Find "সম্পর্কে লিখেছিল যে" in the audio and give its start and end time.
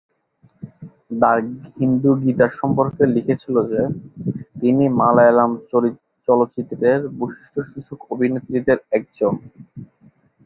2.59-3.81